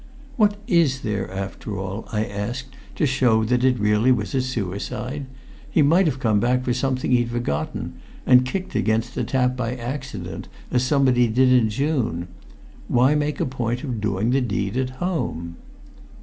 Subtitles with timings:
[0.35, 5.27] "What is there, after all," I asked, "to show that it really was a suicide?
[5.69, 7.93] He might have come back for something he'd forgotten,
[8.25, 12.29] and kicked against the tap by accident, as somebody did in June.
[12.87, 15.57] Why make a point of doing the deed at home?"